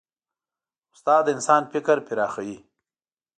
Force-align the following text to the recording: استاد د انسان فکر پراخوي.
استاد 0.93 1.21
د 1.25 1.27
انسان 1.35 1.61
فکر 1.73 1.97
پراخوي. 2.07 2.57